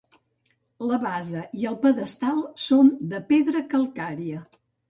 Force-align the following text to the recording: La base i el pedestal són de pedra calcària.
La 0.91 0.97
base 1.03 1.43
i 1.65 1.69
el 1.73 1.77
pedestal 1.85 2.41
són 2.69 2.93
de 3.13 3.23
pedra 3.31 3.65
calcària. 3.75 4.43